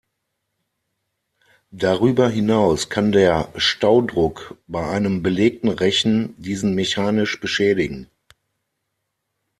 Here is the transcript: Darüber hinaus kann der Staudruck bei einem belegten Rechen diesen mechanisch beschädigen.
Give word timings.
Darüber 1.69 2.27
hinaus 2.27 2.89
kann 2.89 3.11
der 3.11 3.49
Staudruck 3.55 4.57
bei 4.65 4.89
einem 4.89 5.21
belegten 5.21 5.67
Rechen 5.69 6.33
diesen 6.41 6.73
mechanisch 6.73 7.39
beschädigen. 7.39 8.09